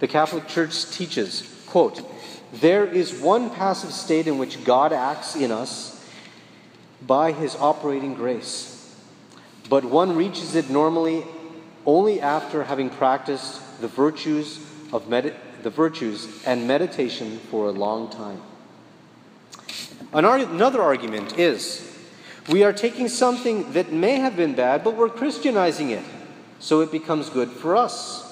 The 0.00 0.08
Catholic 0.08 0.48
Church 0.48 0.90
teaches, 0.90 1.62
quote, 1.66 2.02
there 2.60 2.86
is 2.86 3.20
one 3.20 3.50
passive 3.50 3.92
state 3.92 4.26
in 4.26 4.38
which 4.38 4.64
God 4.64 4.92
acts 4.92 5.36
in 5.36 5.50
us 5.50 5.92
by 7.06 7.32
his 7.32 7.54
operating 7.56 8.14
grace. 8.14 8.72
But 9.68 9.84
one 9.84 10.16
reaches 10.16 10.54
it 10.54 10.70
normally 10.70 11.24
only 11.84 12.20
after 12.20 12.64
having 12.64 12.90
practiced 12.90 13.80
the 13.80 13.88
virtues 13.88 14.58
of 14.92 15.08
med- 15.08 15.34
the 15.62 15.70
virtues 15.70 16.44
and 16.44 16.66
meditation 16.66 17.38
for 17.50 17.66
a 17.66 17.72
long 17.72 18.10
time. 18.10 18.40
Another 20.12 20.82
argument 20.82 21.38
is 21.38 21.82
we 22.48 22.62
are 22.62 22.72
taking 22.72 23.08
something 23.08 23.72
that 23.72 23.92
may 23.92 24.16
have 24.16 24.36
been 24.36 24.54
bad, 24.54 24.84
but 24.84 24.94
we're 24.94 25.08
Christianizing 25.08 25.90
it, 25.90 26.04
so 26.60 26.80
it 26.80 26.92
becomes 26.92 27.28
good 27.28 27.50
for 27.50 27.76
us. 27.76 28.22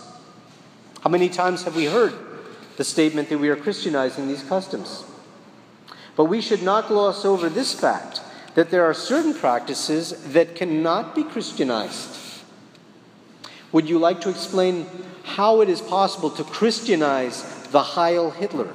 How 1.01 1.11
many 1.11 1.29
times 1.29 1.65
have 1.65 1.77
we 1.77 1.87
heard 1.87 2.15
the 2.77 2.85
statement 2.85 3.29
that 3.29 3.39
we 3.39 3.49
are 3.49 3.57
Christianizing 3.57 4.29
these 4.29 4.43
customs? 4.43 5.05
But 6.17 6.27
we 6.27 6.41
should 6.41 6.63
not 6.63 6.89
gloss 6.89 7.25
over 7.25 7.49
this 7.49 7.73
fact 7.73 8.21
that 8.55 8.71
there 8.71 8.85
are 8.85 8.95
certain 8.95 9.35
practices 9.35 10.33
that 10.33 10.55
cannot 10.55 11.15
be 11.15 11.25
Christianized. 11.25 12.21
Would 13.73 13.89
you 13.89 13.99
like 13.99 14.21
to 14.21 14.31
explain 14.31 14.87
how 15.25 15.61
it 15.61 15.69
is 15.69 15.81
possible 15.81 16.31
to 16.31 16.45
Christianize 16.45 17.43
the 17.73 17.83
Heil 17.83 18.31
Hitler? 18.31 18.73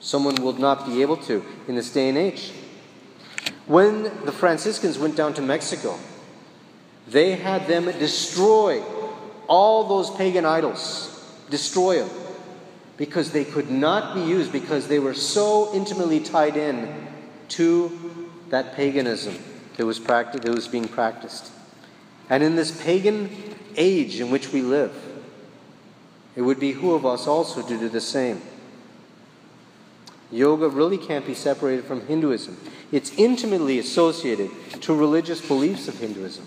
Someone 0.00 0.34
will 0.36 0.54
not 0.54 0.86
be 0.86 1.02
able 1.02 1.16
to 1.18 1.44
in 1.68 1.76
this 1.76 1.90
day 1.92 2.08
and 2.08 2.18
age. 2.18 2.52
When 3.66 4.04
the 4.24 4.32
Franciscans 4.32 4.98
went 4.98 5.16
down 5.16 5.34
to 5.34 5.42
Mexico, 5.42 5.98
they 7.06 7.36
had 7.36 7.68
them 7.68 7.84
destroy 7.84 8.82
all 9.46 9.84
those 9.84 10.10
pagan 10.10 10.44
idols, 10.44 11.24
destroy 11.50 12.00
them, 12.02 12.10
because 12.96 13.32
they 13.32 13.44
could 13.44 13.70
not 13.70 14.14
be 14.14 14.22
used, 14.22 14.52
because 14.52 14.88
they 14.88 14.98
were 14.98 15.14
so 15.14 15.74
intimately 15.74 16.20
tied 16.20 16.56
in 16.56 17.08
to 17.48 18.22
that 18.48 18.74
paganism 18.74 19.36
that 19.76 19.84
was, 19.84 19.98
practiced, 19.98 20.44
that 20.44 20.54
was 20.54 20.68
being 20.68 20.88
practiced. 20.88 21.50
And 22.30 22.42
in 22.42 22.56
this 22.56 22.82
pagan 22.82 23.30
age 23.76 24.20
in 24.20 24.30
which 24.30 24.52
we 24.52 24.62
live, 24.62 24.94
it 26.34 26.42
would 26.42 26.60
behoove 26.60 27.04
of 27.04 27.06
us 27.06 27.26
also 27.26 27.62
to 27.62 27.78
do 27.78 27.88
the 27.88 28.00
same. 28.00 28.40
Yoga 30.32 30.68
really 30.68 30.98
can't 30.98 31.26
be 31.26 31.34
separated 31.34 31.84
from 31.84 32.06
Hinduism. 32.06 32.56
It's 32.90 33.12
intimately 33.16 33.78
associated 33.78 34.50
to 34.82 34.94
religious 34.94 35.46
beliefs 35.46 35.88
of 35.88 35.98
Hinduism. 35.98 36.46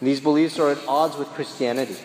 And 0.00 0.08
these 0.08 0.20
beliefs 0.20 0.58
are 0.58 0.70
at 0.70 0.78
odds 0.86 1.16
with 1.16 1.28
Christianity. 1.28 1.96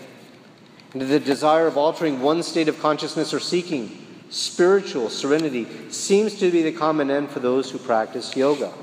And 0.93 1.01
the 1.01 1.19
desire 1.19 1.67
of 1.67 1.77
altering 1.77 2.21
one 2.21 2.41
state 2.41 2.67
of 2.67 2.79
consciousness 2.79 3.33
or 3.33 3.39
seeking 3.39 4.05
spiritual 4.29 5.09
serenity 5.09 5.67
seems 5.91 6.39
to 6.39 6.51
be 6.51 6.61
the 6.63 6.71
common 6.71 7.11
end 7.11 7.29
for 7.29 7.39
those 7.39 7.69
who 7.69 7.77
practice 7.77 8.35
yoga. 8.35 8.73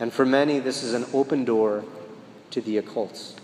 And 0.00 0.12
for 0.12 0.24
many, 0.24 0.58
this 0.58 0.82
is 0.82 0.94
an 0.94 1.06
open 1.12 1.44
door 1.44 1.84
to 2.50 2.60
the 2.60 2.80
occults. 2.80 3.34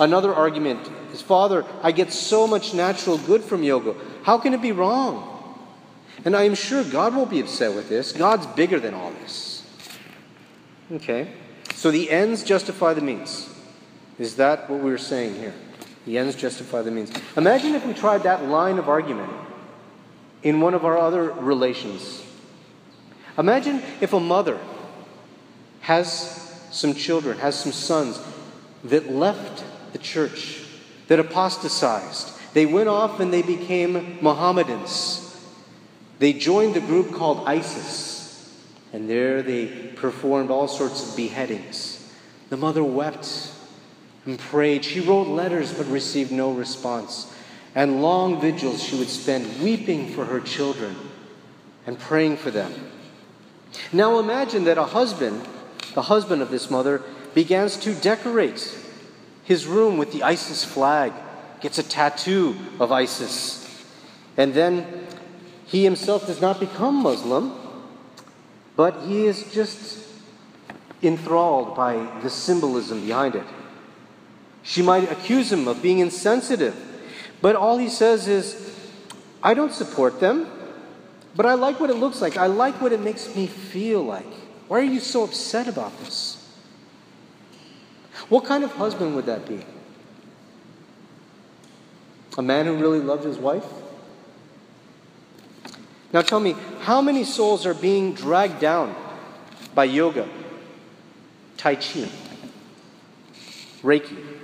Another 0.00 0.34
argument 0.34 0.88
is 1.12 1.22
Father, 1.22 1.64
I 1.82 1.92
get 1.92 2.12
so 2.12 2.46
much 2.46 2.74
natural 2.74 3.18
good 3.18 3.42
from 3.42 3.62
yoga. 3.62 3.94
How 4.22 4.38
can 4.38 4.52
it 4.54 4.62
be 4.62 4.72
wrong? 4.72 5.32
And 6.24 6.34
I 6.36 6.44
am 6.44 6.54
sure 6.54 6.82
God 6.82 7.14
won't 7.14 7.30
be 7.30 7.40
upset 7.40 7.74
with 7.74 7.88
this. 7.88 8.12
God's 8.12 8.46
bigger 8.46 8.80
than 8.80 8.94
all 8.94 9.10
this. 9.22 9.64
Okay? 10.92 11.30
So 11.74 11.90
the 11.90 12.10
ends 12.10 12.42
justify 12.42 12.94
the 12.94 13.00
means. 13.00 13.48
Is 14.18 14.36
that 14.36 14.68
what 14.70 14.80
we 14.80 14.90
are 14.90 14.98
saying 14.98 15.34
here? 15.34 15.54
The 16.06 16.18
ends 16.18 16.36
justify 16.36 16.82
the 16.82 16.90
means. 16.90 17.12
Imagine 17.36 17.74
if 17.74 17.84
we 17.84 17.92
tried 17.92 18.22
that 18.22 18.44
line 18.44 18.78
of 18.78 18.88
argument 18.88 19.32
in 20.42 20.60
one 20.60 20.72
of 20.72 20.84
our 20.84 20.96
other 20.96 21.32
relations. 21.32 22.24
Imagine 23.36 23.82
if 24.00 24.12
a 24.12 24.20
mother 24.20 24.58
has 25.80 26.68
some 26.70 26.94
children, 26.94 27.38
has 27.38 27.58
some 27.58 27.72
sons 27.72 28.20
that 28.84 29.10
left 29.10 29.64
the 29.92 29.98
church, 29.98 30.62
that 31.08 31.18
apostatized. 31.18 32.32
They 32.54 32.66
went 32.66 32.88
off 32.88 33.18
and 33.18 33.32
they 33.32 33.42
became 33.42 34.18
Mohammedans. 34.22 35.22
They 36.20 36.32
joined 36.32 36.74
the 36.74 36.80
group 36.80 37.12
called 37.12 37.46
ISIS. 37.48 38.16
And 38.92 39.10
there 39.10 39.42
they 39.42 39.66
performed 39.96 40.50
all 40.50 40.68
sorts 40.68 41.10
of 41.10 41.16
beheadings. 41.16 42.10
The 42.48 42.56
mother 42.56 42.84
wept 42.84 43.52
and 44.26 44.38
prayed. 44.38 44.84
She 44.84 45.00
wrote 45.00 45.28
letters 45.28 45.72
but 45.72 45.86
received 45.86 46.32
no 46.32 46.52
response. 46.52 47.32
And 47.74 48.02
long 48.02 48.40
vigils 48.40 48.82
she 48.82 48.98
would 48.98 49.08
spend 49.08 49.62
weeping 49.62 50.12
for 50.12 50.24
her 50.24 50.40
children 50.40 50.96
and 51.86 51.98
praying 51.98 52.36
for 52.36 52.50
them. 52.50 52.72
Now 53.92 54.18
imagine 54.18 54.64
that 54.64 54.78
a 54.78 54.84
husband, 54.84 55.46
the 55.94 56.02
husband 56.02 56.42
of 56.42 56.50
this 56.50 56.70
mother, 56.70 57.02
begins 57.34 57.76
to 57.78 57.94
decorate 57.94 58.76
his 59.44 59.66
room 59.66 59.98
with 59.98 60.12
the 60.12 60.22
ISIS 60.22 60.64
flag, 60.64 61.12
gets 61.60 61.78
a 61.78 61.82
tattoo 61.82 62.56
of 62.80 62.90
ISIS. 62.90 63.62
And 64.36 64.54
then 64.54 65.06
he 65.66 65.84
himself 65.84 66.26
does 66.26 66.40
not 66.40 66.58
become 66.58 66.94
Muslim, 66.96 67.52
but 68.74 69.02
he 69.02 69.26
is 69.26 69.52
just 69.52 70.06
enthralled 71.02 71.76
by 71.76 72.20
the 72.22 72.30
symbolism 72.30 73.06
behind 73.06 73.34
it. 73.34 73.44
She 74.66 74.82
might 74.82 75.10
accuse 75.12 75.52
him 75.52 75.68
of 75.68 75.80
being 75.80 76.00
insensitive, 76.00 76.74
but 77.40 77.54
all 77.54 77.78
he 77.78 77.88
says 77.88 78.26
is, 78.26 78.76
I 79.40 79.54
don't 79.54 79.72
support 79.72 80.18
them, 80.18 80.50
but 81.36 81.46
I 81.46 81.54
like 81.54 81.78
what 81.78 81.88
it 81.88 81.94
looks 81.94 82.20
like. 82.20 82.36
I 82.36 82.46
like 82.46 82.80
what 82.80 82.92
it 82.92 83.00
makes 83.00 83.34
me 83.36 83.46
feel 83.46 84.02
like. 84.02 84.26
Why 84.66 84.80
are 84.80 84.82
you 84.82 84.98
so 84.98 85.22
upset 85.22 85.68
about 85.68 85.96
this? 86.00 86.42
What 88.28 88.44
kind 88.44 88.64
of 88.64 88.72
husband 88.72 89.14
would 89.14 89.26
that 89.26 89.46
be? 89.46 89.64
A 92.36 92.42
man 92.42 92.66
who 92.66 92.76
really 92.76 93.00
loved 93.00 93.22
his 93.22 93.38
wife? 93.38 93.64
Now 96.12 96.22
tell 96.22 96.40
me, 96.40 96.56
how 96.80 97.00
many 97.00 97.22
souls 97.22 97.66
are 97.66 97.74
being 97.74 98.14
dragged 98.14 98.58
down 98.58 98.96
by 99.76 99.84
yoga, 99.84 100.28
Tai 101.56 101.76
Chi, 101.76 102.08
Reiki? 103.84 104.36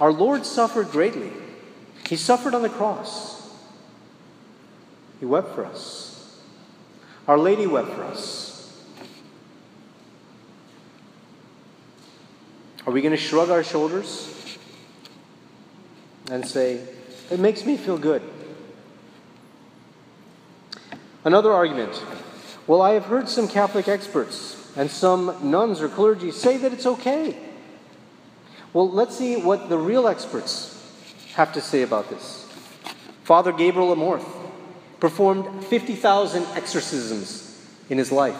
Our 0.00 0.12
Lord 0.12 0.44
suffered 0.44 0.90
greatly. 0.90 1.32
He 2.08 2.16
suffered 2.16 2.54
on 2.54 2.62
the 2.62 2.68
cross. 2.68 3.50
He 5.20 5.26
wept 5.26 5.54
for 5.54 5.64
us. 5.64 6.40
Our 7.26 7.38
Lady 7.38 7.66
wept 7.66 7.90
for 7.90 8.04
us. 8.04 8.44
Are 12.86 12.92
we 12.92 13.00
going 13.00 13.12
to 13.12 13.16
shrug 13.16 13.48
our 13.48 13.64
shoulders 13.64 14.58
and 16.30 16.46
say, 16.46 16.80
it 17.30 17.40
makes 17.40 17.64
me 17.64 17.78
feel 17.78 17.96
good? 17.96 18.22
Another 21.24 21.52
argument. 21.52 22.02
Well, 22.66 22.82
I 22.82 22.92
have 22.92 23.06
heard 23.06 23.28
some 23.30 23.48
Catholic 23.48 23.88
experts 23.88 24.70
and 24.76 24.90
some 24.90 25.50
nuns 25.50 25.80
or 25.80 25.88
clergy 25.88 26.30
say 26.30 26.58
that 26.58 26.72
it's 26.74 26.84
okay. 26.84 27.38
Well, 28.74 28.90
let's 28.90 29.16
see 29.16 29.36
what 29.36 29.70
the 29.70 29.78
real 29.78 30.06
experts 30.06 30.70
have 31.34 31.54
to 31.54 31.62
say 31.62 31.82
about 31.82 32.10
this. 32.10 32.46
Father 33.22 33.52
Gabriel 33.52 33.94
Amorth 33.94 34.26
performed 35.00 35.64
50,000 35.64 36.44
exorcisms 36.54 37.66
in 37.88 37.96
his 37.96 38.12
life. 38.12 38.36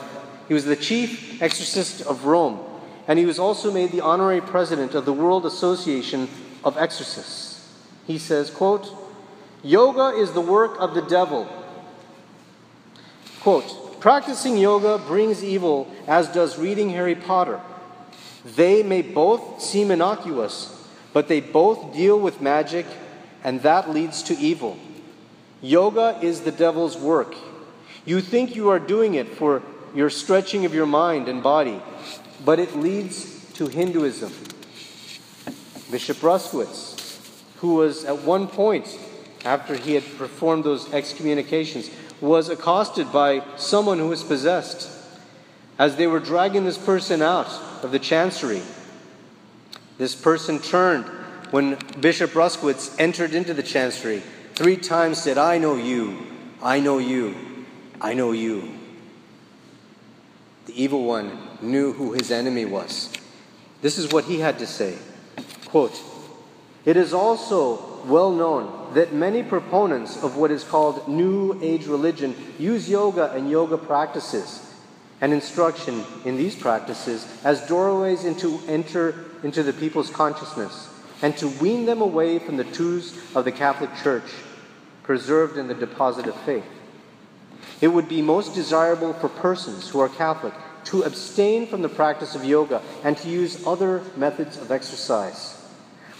He 0.48 0.54
was 0.54 0.66
the 0.66 0.76
chief 0.76 1.40
exorcist 1.40 2.02
of 2.02 2.26
Rome 2.26 2.60
and 3.06 3.18
he 3.18 3.26
was 3.26 3.38
also 3.38 3.72
made 3.72 3.92
the 3.92 4.00
honorary 4.00 4.40
president 4.40 4.94
of 4.94 5.04
the 5.04 5.12
World 5.12 5.44
Association 5.44 6.28
of 6.62 6.76
Exorcists. 6.78 7.72
He 8.06 8.18
says, 8.18 8.50
quote, 8.50 8.92
Yoga 9.62 10.16
is 10.16 10.32
the 10.32 10.40
work 10.40 10.76
of 10.78 10.94
the 10.94 11.02
devil. 11.02 11.48
Quote, 13.40 14.00
practicing 14.00 14.56
yoga 14.56 14.98
brings 14.98 15.44
evil, 15.44 15.90
as 16.06 16.28
does 16.28 16.58
reading 16.58 16.90
Harry 16.90 17.14
Potter. 17.14 17.60
They 18.44 18.82
may 18.82 19.02
both 19.02 19.62
seem 19.62 19.90
innocuous, 19.90 20.70
but 21.12 21.28
they 21.28 21.40
both 21.40 21.94
deal 21.94 22.18
with 22.18 22.42
magic, 22.42 22.86
and 23.42 23.62
that 23.62 23.90
leads 23.90 24.22
to 24.24 24.38
evil. 24.38 24.76
Yoga 25.62 26.18
is 26.20 26.42
the 26.42 26.52
devil's 26.52 26.96
work. 26.96 27.34
You 28.04 28.20
think 28.20 28.54
you 28.54 28.68
are 28.68 28.78
doing 28.78 29.14
it 29.14 29.28
for 29.28 29.62
your 29.94 30.10
stretching 30.10 30.66
of 30.66 30.74
your 30.74 30.86
mind 30.86 31.28
and 31.28 31.42
body, 31.42 31.80
but 32.44 32.58
it 32.58 32.76
leads 32.76 33.50
to 33.54 33.66
Hinduism. 33.66 34.32
Bishop 35.90 36.18
Bruskewitz, 36.18 37.30
who 37.58 37.76
was 37.76 38.04
at 38.04 38.22
one 38.22 38.46
point, 38.46 38.98
after 39.44 39.74
he 39.74 39.94
had 39.94 40.04
performed 40.18 40.64
those 40.64 40.92
excommunications, 40.92 41.90
was 42.20 42.48
accosted 42.50 43.10
by 43.10 43.42
someone 43.56 43.98
who 43.98 44.08
was 44.08 44.22
possessed. 44.22 44.90
As 45.78 45.96
they 45.96 46.06
were 46.06 46.20
dragging 46.20 46.64
this 46.64 46.78
person 46.78 47.22
out 47.22 47.48
of 47.84 47.92
the 47.92 47.98
chancery, 47.98 48.62
this 49.98 50.14
person 50.14 50.58
turned 50.58 51.04
when 51.50 51.78
Bishop 52.00 52.32
Bruskewitz 52.32 52.98
entered 52.98 53.34
into 53.34 53.54
the 53.54 53.62
chancery. 53.62 54.22
Three 54.54 54.76
times 54.76 55.22
said, 55.22 55.38
I 55.38 55.58
know 55.58 55.76
you, 55.76 56.26
I 56.62 56.80
know 56.80 56.98
you, 56.98 57.66
I 58.00 58.14
know 58.14 58.32
you. 58.32 58.72
The 60.66 60.82
evil 60.82 61.04
one 61.04 61.38
knew 61.60 61.92
who 61.92 62.12
his 62.14 62.30
enemy 62.30 62.64
was. 62.64 63.12
This 63.82 63.98
is 63.98 64.10
what 64.10 64.24
he 64.24 64.40
had 64.40 64.58
to 64.58 64.66
say. 64.66 64.96
Quote, 65.66 66.00
it 66.84 66.96
is 66.96 67.12
also 67.12 68.02
well 68.06 68.32
known 68.32 68.94
that 68.94 69.12
many 69.12 69.42
proponents 69.42 70.22
of 70.22 70.36
what 70.36 70.50
is 70.50 70.64
called 70.64 71.06
New 71.06 71.58
Age 71.62 71.86
religion 71.86 72.34
use 72.58 72.88
yoga 72.88 73.30
and 73.32 73.50
yoga 73.50 73.76
practices 73.76 74.63
and 75.24 75.32
instruction 75.32 76.04
in 76.26 76.36
these 76.36 76.54
practices 76.54 77.26
as 77.44 77.66
doorways 77.66 78.26
into 78.26 78.60
enter 78.68 79.24
into 79.42 79.62
the 79.62 79.72
people's 79.72 80.10
consciousness 80.10 80.90
and 81.22 81.34
to 81.34 81.48
wean 81.48 81.86
them 81.86 82.02
away 82.02 82.38
from 82.38 82.58
the 82.58 82.64
truths 82.64 83.16
of 83.34 83.46
the 83.46 83.50
Catholic 83.50 83.88
Church 84.02 84.30
preserved 85.02 85.56
in 85.56 85.66
the 85.66 85.72
deposit 85.72 86.26
of 86.26 86.36
faith. 86.42 86.66
It 87.80 87.88
would 87.88 88.06
be 88.06 88.20
most 88.20 88.54
desirable 88.54 89.14
for 89.14 89.30
persons 89.30 89.88
who 89.88 89.98
are 90.00 90.10
Catholic 90.10 90.52
to 90.92 91.04
abstain 91.04 91.68
from 91.68 91.80
the 91.80 91.88
practice 91.88 92.34
of 92.34 92.44
yoga 92.44 92.82
and 93.02 93.16
to 93.16 93.30
use 93.30 93.66
other 93.66 94.02
methods 94.18 94.58
of 94.58 94.70
exercise. 94.70 95.58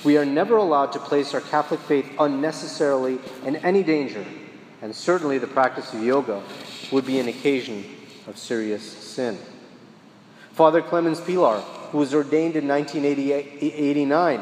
We 0.03 0.17
are 0.17 0.25
never 0.25 0.57
allowed 0.57 0.93
to 0.93 0.99
place 0.99 1.35
our 1.35 1.43
Catholic 1.43 1.81
faith 1.81 2.11
unnecessarily 2.19 3.19
in 3.45 3.57
any 3.57 3.83
danger, 3.83 4.25
and 4.81 4.97
certainly 4.97 5.37
the 5.37 5.47
practice 5.47 5.93
of 5.93 6.03
yoga 6.03 6.43
would 6.91 7.05
be 7.05 7.19
an 7.19 7.29
occasion 7.29 7.85
of 8.27 8.39
serious 8.39 8.83
sin. 8.83 9.39
Father 10.53 10.83
Clemens 10.83 11.21
Pilar, 11.21 11.61
who 11.91 11.99
was 11.99 12.15
ordained 12.15 12.57
in 12.57 12.69
1989 12.69 14.41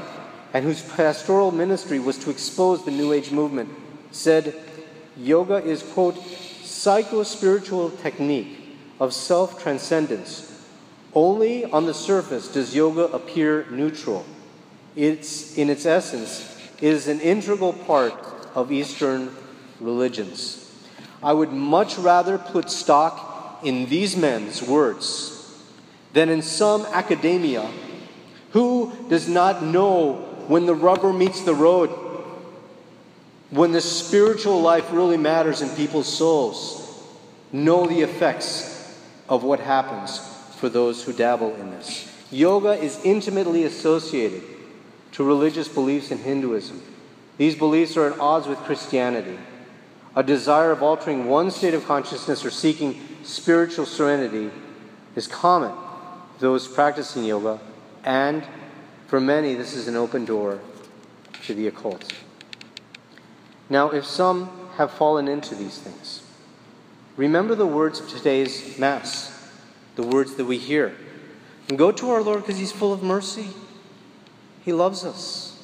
and 0.52 0.64
whose 0.64 0.82
pastoral 0.82 1.50
ministry 1.50 1.98
was 1.98 2.18
to 2.18 2.30
expose 2.30 2.84
the 2.84 2.90
New 2.90 3.12
Age 3.12 3.30
movement, 3.30 3.70
said, 4.10 4.54
Yoga 5.16 5.56
is, 5.56 5.82
quote, 5.82 6.16
psycho 6.62 7.22
spiritual 7.22 7.90
technique 7.90 8.58
of 9.00 9.12
self 9.12 9.62
transcendence. 9.62 10.48
Only 11.14 11.64
on 11.64 11.86
the 11.86 11.94
surface 11.94 12.48
does 12.48 12.74
yoga 12.74 13.04
appear 13.04 13.66
neutral. 13.70 14.24
It's, 14.96 15.56
in 15.58 15.68
its 15.68 15.84
essence, 15.84 16.58
is 16.80 17.08
an 17.08 17.20
integral 17.20 17.72
part 17.72 18.14
of 18.54 18.72
Eastern 18.72 19.34
religions. 19.80 20.70
I 21.22 21.32
would 21.32 21.52
much 21.52 21.98
rather 21.98 22.38
put 22.38 22.70
stock 22.70 23.31
in 23.64 23.86
these 23.86 24.16
men's 24.16 24.62
words 24.62 25.62
than 26.12 26.28
in 26.28 26.42
some 26.42 26.84
academia 26.86 27.68
who 28.50 28.92
does 29.08 29.28
not 29.28 29.62
know 29.62 30.14
when 30.48 30.66
the 30.66 30.74
rubber 30.74 31.12
meets 31.12 31.42
the 31.42 31.54
road, 31.54 31.88
when 33.50 33.72
the 33.72 33.80
spiritual 33.80 34.60
life 34.60 34.92
really 34.92 35.16
matters 35.16 35.62
in 35.62 35.68
people's 35.70 36.12
souls, 36.12 37.04
know 37.52 37.86
the 37.86 38.00
effects 38.00 38.98
of 39.28 39.42
what 39.44 39.60
happens 39.60 40.18
for 40.56 40.68
those 40.68 41.02
who 41.02 41.12
dabble 41.12 41.54
in 41.56 41.70
this. 41.70 42.10
Yoga 42.30 42.72
is 42.72 43.00
intimately 43.04 43.64
associated 43.64 44.42
to 45.12 45.24
religious 45.24 45.68
beliefs 45.68 46.10
in 46.10 46.18
Hinduism. 46.18 46.82
These 47.36 47.54
beliefs 47.56 47.96
are 47.96 48.10
at 48.10 48.18
odds 48.18 48.46
with 48.46 48.58
Christianity. 48.58 49.38
A 50.14 50.22
desire 50.22 50.70
of 50.70 50.82
altering 50.82 51.26
one 51.26 51.50
state 51.50 51.74
of 51.74 51.86
consciousness 51.86 52.44
or 52.44 52.50
seeking 52.50 53.00
spiritual 53.22 53.86
serenity 53.86 54.50
is 55.16 55.26
common 55.26 55.72
those 56.38 56.66
practicing 56.66 57.24
yoga, 57.24 57.60
and 58.04 58.44
for 59.06 59.20
many, 59.20 59.54
this 59.54 59.74
is 59.74 59.86
an 59.86 59.96
open 59.96 60.24
door 60.24 60.60
to 61.44 61.54
the 61.54 61.68
occult. 61.68 62.12
Now, 63.70 63.90
if 63.90 64.04
some 64.04 64.50
have 64.76 64.90
fallen 64.90 65.28
into 65.28 65.54
these 65.54 65.78
things, 65.78 66.22
Remember 67.16 67.54
the 67.54 67.66
words 67.66 68.00
of 68.00 68.08
today's 68.08 68.78
Mass, 68.78 69.50
the 69.96 70.02
words 70.02 70.34
that 70.36 70.46
we 70.46 70.56
hear. 70.56 70.94
And 71.68 71.76
go 71.76 71.92
to 71.92 72.10
our 72.10 72.22
Lord 72.22 72.40
because 72.40 72.58
He's 72.58 72.72
full 72.72 72.92
of 72.92 73.02
mercy. 73.02 73.48
He 74.64 74.72
loves 74.72 75.04
us. 75.04 75.62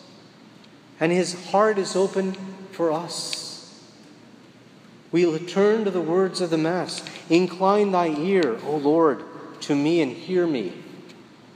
And 1.01 1.11
His 1.11 1.51
heart 1.51 1.79
is 1.79 1.97
open 1.97 2.33
for 2.73 2.93
us. 2.93 3.48
We 5.11 5.39
turn 5.47 5.85
to 5.85 5.91
the 5.91 6.01
words 6.01 6.41
of 6.41 6.51
the 6.51 6.59
Mass. 6.59 7.03
Incline 7.31 7.93
thy 7.93 8.09
ear, 8.09 8.59
O 8.65 8.77
Lord, 8.77 9.25
to 9.63 9.75
me 9.75 10.03
and 10.03 10.13
hear 10.13 10.47
me. 10.47 10.73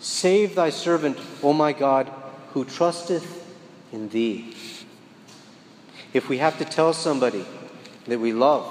Save 0.01 0.55
thy 0.55 0.71
servant, 0.71 1.19
O 1.43 1.53
my 1.53 1.73
God, 1.73 2.11
who 2.53 2.65
trusteth 2.65 3.47
in 3.93 4.09
thee. 4.09 4.55
If 6.13 6.29
we 6.29 6.39
have 6.39 6.59
to 6.59 6.65
tell 6.65 6.93
somebody 6.93 7.45
that 8.07 8.19
we 8.19 8.33
love 8.33 8.71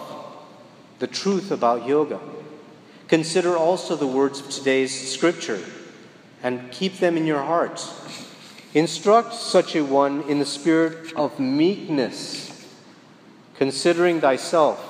the 1.00 1.08
truth 1.08 1.52
about 1.52 1.88
yoga, 1.88 2.20
consider 3.08 3.56
also 3.56 3.96
the 3.96 4.08
words 4.08 4.40
of 4.40 4.50
today's 4.50 5.12
scripture 5.12 5.64
and 6.44 6.72
keep 6.72 6.98
them 6.98 7.18
in 7.18 7.26
your 7.26 7.44
hearts. 7.44 7.94
Instruct 8.74 9.34
such 9.34 9.76
a 9.76 9.84
one 9.84 10.22
in 10.24 10.40
the 10.40 10.46
spirit 10.46 11.14
of 11.14 11.40
meekness 11.40 12.51
considering 13.62 14.20
thyself, 14.20 14.84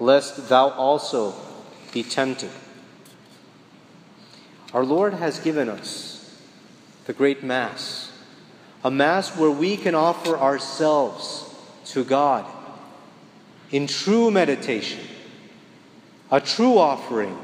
lest 0.00 0.48
thou 0.48 0.70
also 0.70 1.34
be 1.92 2.02
tempted. 2.02 2.48
Our 4.72 4.82
Lord 4.82 5.12
has 5.12 5.38
given 5.40 5.68
us 5.68 6.40
the 7.04 7.12
great 7.12 7.42
Mass, 7.42 8.10
a 8.82 8.90
Mass 8.90 9.36
where 9.36 9.50
we 9.50 9.76
can 9.76 9.94
offer 9.94 10.38
ourselves 10.38 11.54
to 11.84 12.02
God 12.02 12.46
in 13.70 13.86
true 13.86 14.30
meditation, 14.30 15.00
a 16.30 16.40
true 16.40 16.78
offering, 16.78 17.36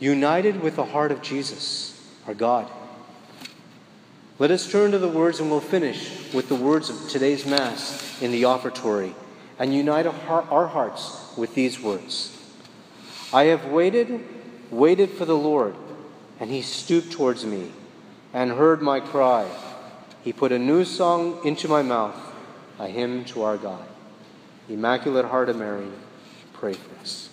united 0.00 0.60
with 0.60 0.74
the 0.74 0.86
heart 0.86 1.12
of 1.12 1.22
Jesus, 1.22 2.04
our 2.26 2.34
God. 2.34 2.68
Let 4.36 4.50
us 4.50 4.68
turn 4.68 4.90
to 4.90 4.98
the 4.98 5.08
words 5.08 5.38
and 5.38 5.48
we'll 5.48 5.60
finish 5.60 6.32
with 6.34 6.48
the 6.48 6.56
words 6.56 6.90
of 6.90 7.08
today's 7.08 7.46
Mass 7.46 8.20
in 8.20 8.32
the 8.32 8.46
offertory 8.46 9.14
and 9.60 9.72
unite 9.72 10.06
our 10.06 10.66
hearts 10.66 11.32
with 11.36 11.54
these 11.54 11.80
words 11.80 12.36
I 13.32 13.44
have 13.44 13.66
waited, 13.66 14.26
waited 14.72 15.10
for 15.10 15.24
the 15.24 15.36
Lord, 15.36 15.76
and 16.40 16.50
he 16.50 16.62
stooped 16.62 17.12
towards 17.12 17.44
me 17.44 17.70
and 18.32 18.50
heard 18.50 18.82
my 18.82 18.98
cry. 18.98 19.48
He 20.24 20.32
put 20.32 20.50
a 20.50 20.58
new 20.58 20.84
song 20.84 21.38
into 21.44 21.68
my 21.68 21.82
mouth, 21.82 22.16
a 22.80 22.88
hymn 22.88 23.24
to 23.26 23.42
our 23.42 23.56
God. 23.56 23.86
Immaculate 24.68 25.26
Heart 25.26 25.50
of 25.50 25.56
Mary, 25.56 25.86
pray 26.54 26.72
for 26.72 27.00
us. 27.00 27.28